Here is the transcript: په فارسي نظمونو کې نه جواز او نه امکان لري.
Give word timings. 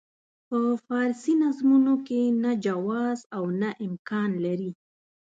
په 0.47 0.59
فارسي 0.85 1.33
نظمونو 1.43 1.93
کې 2.07 2.21
نه 2.43 2.51
جواز 2.65 3.19
او 3.37 3.43
نه 3.61 3.69
امکان 3.85 4.29
لري. 4.45 4.71